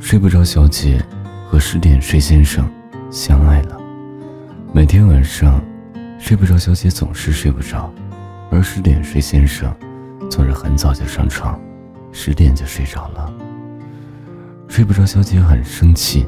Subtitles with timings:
[0.00, 1.04] 睡不着小姐
[1.50, 2.70] 和十点睡先生
[3.10, 3.76] 相爱了。
[4.72, 5.60] 每天晚上，
[6.20, 7.92] 睡不着小姐总是睡不着，
[8.50, 9.74] 而十点睡先生
[10.30, 11.58] 总是很早就上床，
[12.12, 13.32] 十点就睡着了。
[14.68, 16.26] 睡不着小姐很生气，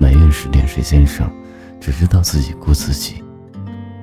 [0.00, 1.30] 埋怨十点睡先生
[1.78, 3.22] 只知道自己顾自己。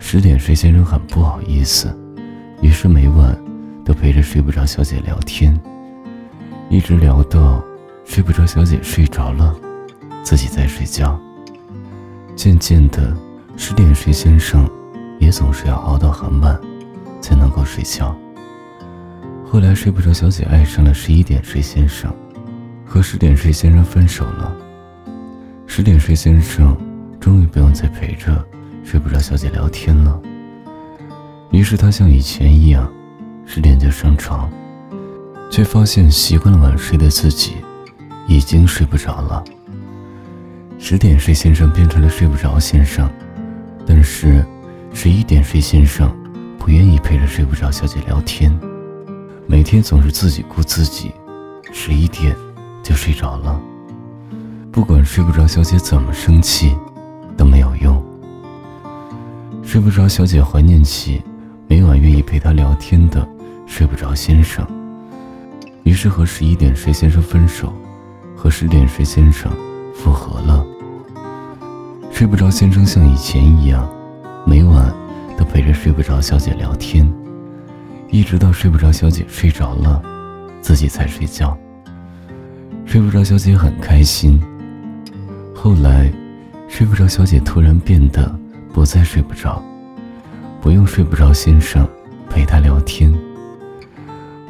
[0.00, 1.96] 十点睡先生很不好意思，
[2.60, 3.38] 于是每晚
[3.84, 5.58] 都陪着睡不着小姐聊天，
[6.68, 7.64] 一直聊到
[8.06, 9.54] 睡不着小姐睡着了，
[10.22, 11.20] 自己在睡觉。
[12.34, 13.14] 渐渐的，
[13.56, 14.66] 十点睡先生
[15.18, 16.58] 也总是要熬到很晚
[17.20, 18.16] 才能够睡觉。
[19.44, 22.10] 后来，睡不着小姐爱上了十一点睡先生，
[22.84, 24.56] 和十点睡先生分手了。
[25.66, 26.76] 十点睡先生
[27.20, 28.42] 终于不用再陪着。
[28.84, 30.18] 睡不着，小姐聊天了。
[31.50, 32.90] 于是他像以前一样，
[33.44, 34.48] 十点就上床，
[35.50, 37.56] 却发现习惯了晚睡的自己，
[38.26, 39.42] 已经睡不着了。
[40.78, 43.10] 十点睡先生变成了睡不着先生，
[43.86, 44.44] 但是
[44.92, 46.14] 十一点睡先生
[46.58, 48.56] 不愿意陪着睡不着小姐聊天，
[49.46, 51.12] 每天总是自己顾自己，
[51.72, 52.36] 十一点
[52.82, 53.60] 就睡着了。
[54.70, 56.76] 不管睡不着小姐怎么生气，
[57.36, 58.04] 都没有用。
[59.62, 61.22] 睡不着，小姐怀念起
[61.66, 63.26] 每晚愿意陪她聊天的
[63.66, 64.66] 睡不着先生，
[65.84, 67.72] 于是和十一点睡先生分手，
[68.36, 69.50] 和十点睡先生
[69.94, 70.64] 复合了。
[72.12, 73.88] 睡不着先生像以前一样，
[74.46, 74.94] 每晚
[75.36, 77.12] 都陪着睡不着小姐聊天，
[78.10, 80.02] 一直到睡不着小姐睡着了，
[80.60, 81.56] 自己才睡觉。
[82.84, 84.40] 睡不着小姐很开心。
[85.54, 86.12] 后来，
[86.68, 88.32] 睡不着小姐突然变得。
[88.72, 89.64] 不再睡不着，
[90.60, 91.88] 不用睡不着先生
[92.28, 93.10] 陪她聊天。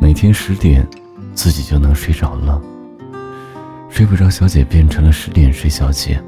[0.00, 0.88] 每天十点，
[1.34, 2.58] 自己就能睡着了。
[3.94, 6.20] 睡不着小姐变成了十点睡小姐，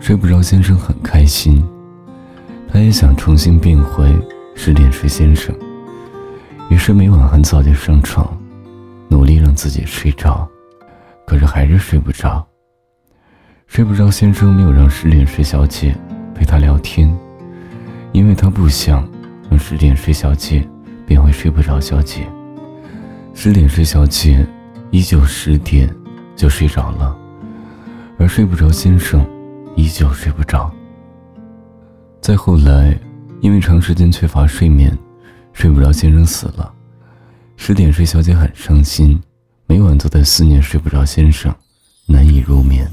[0.00, 1.64] 睡不着先生很开心，
[2.68, 4.12] 他也想重新变回
[4.56, 5.54] 十点睡先生，
[6.70, 8.36] 于是每晚很早就上床，
[9.08, 10.44] 努力让自己睡着，
[11.24, 12.44] 可是还是睡不着。
[13.68, 15.96] 睡不着先生没有让十点睡小姐。
[16.34, 17.16] 陪他聊天，
[18.10, 19.08] 因为他不想
[19.48, 20.68] 让十点睡小姐
[21.06, 22.26] 变回睡不着小姐。
[23.34, 24.44] 十点睡小姐
[24.90, 25.88] 依旧十点
[26.36, 27.16] 就睡着了，
[28.18, 29.26] 而睡不着先生
[29.76, 30.72] 依旧睡不着。
[32.20, 32.98] 再后来，
[33.40, 34.96] 因为长时间缺乏睡眠，
[35.52, 36.72] 睡不着先生死了。
[37.56, 39.20] 十点睡小姐很伤心，
[39.66, 41.54] 每晚都在思念睡不着先生，
[42.06, 42.90] 难以入眠。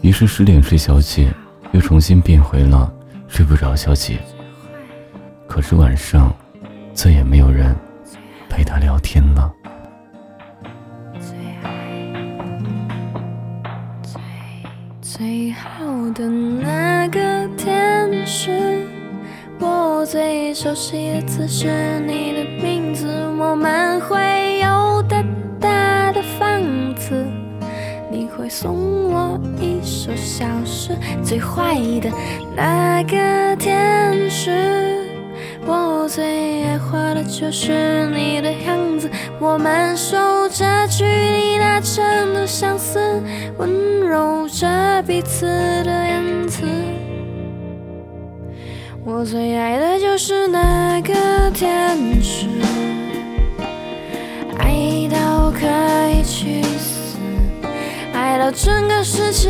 [0.00, 1.32] 于是十点睡小姐。
[1.72, 2.92] 又重新变回了
[3.28, 4.18] 睡不着小姐，
[5.46, 6.34] 可是晚上
[6.92, 7.76] 再也没有人
[8.48, 9.54] 陪她聊天了。
[15.20, 17.20] 最好的那个
[17.54, 18.50] 天使，
[19.58, 23.06] 我最熟悉的词是你的名字，
[23.38, 25.22] 我们会有大
[25.60, 26.62] 大的房
[26.94, 27.12] 子，
[28.10, 30.96] 你会送我一首小诗。
[31.22, 32.10] 最坏的
[32.56, 35.04] 那个天使，
[35.66, 39.10] 我最爱画的就是你的样子。
[39.38, 40.16] 我们守
[40.48, 43.22] 着距离那程度相似，
[43.56, 46.66] 温柔着彼此的言辞。
[49.02, 51.14] 我最爱的就是那个
[51.54, 52.48] 天使，
[54.58, 55.66] 爱到可
[56.10, 57.18] 以去死，
[58.12, 59.48] 爱到整个世界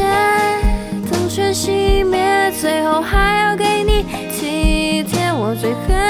[1.10, 1.28] 灯。
[1.28, 5.32] 全熄灭，最后还要给你体贴。
[5.32, 6.09] 我最恨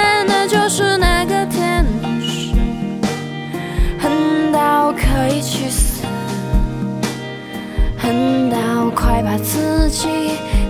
[9.30, 10.08] 把自己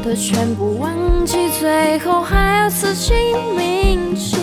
[0.05, 0.93] 的全部忘
[1.25, 3.17] 记，最后还要死心
[3.57, 4.37] 铭记。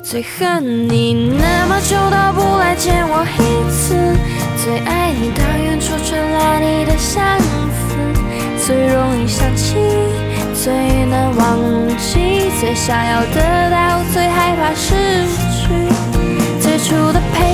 [0.00, 3.96] 最恨你那么久都不来见我一次。
[4.62, 9.74] 最爱你，当远处传来你的相思，最容易想起，
[10.54, 10.72] 最
[11.06, 11.58] 难忘
[11.98, 14.94] 记，最想要得到，最害怕失
[15.50, 15.66] 去。
[16.60, 17.45] 最初的陪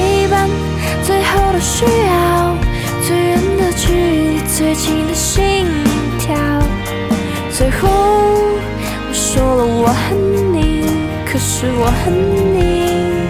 [11.93, 13.22] 恨你。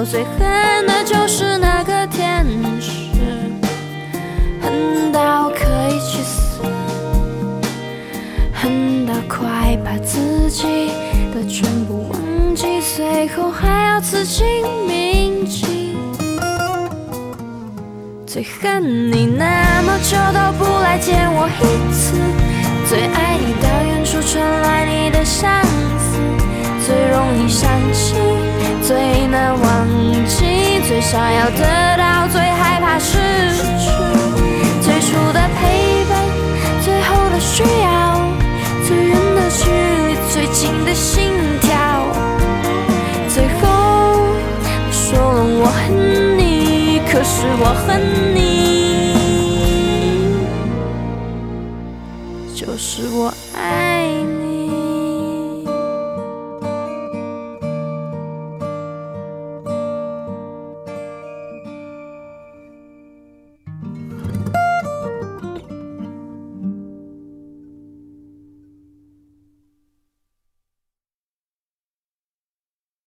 [0.00, 2.46] 我最恨的就是那个天
[2.80, 3.10] 使，
[4.62, 6.62] 恨到可以去死，
[8.54, 10.90] 恨到快把自己
[11.34, 14.46] 的全部忘记，最后还要刺青
[14.88, 15.94] 铭记。
[18.26, 22.16] 最恨你那么久都不来见我一次，
[22.88, 24.79] 最爱你的远处传来
[31.10, 31.69] 想要的